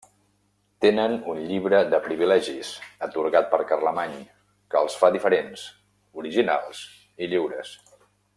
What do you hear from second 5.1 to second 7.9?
diferents, originals i lliures.